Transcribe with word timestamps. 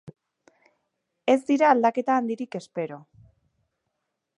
Ez 1.35 1.37
dira 1.51 1.69
aldaketa 1.75 2.19
handirik 2.23 2.61
espero. 2.65 2.99